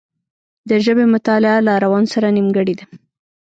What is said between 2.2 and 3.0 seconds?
نېمګړې ده